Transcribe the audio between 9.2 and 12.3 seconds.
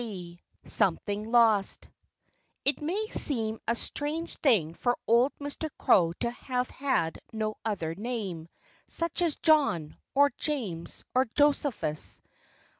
as John, or James, or Josephus.